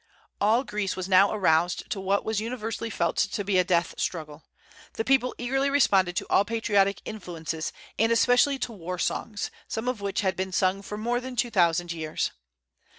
[0.41, 4.41] All Greece was now aroused to what was universally felt to be a death struggle.
[4.93, 10.01] The people eagerly responded to all patriotic influences, and especially to war songs, some of
[10.01, 12.31] which had been sung for more than two thousand years.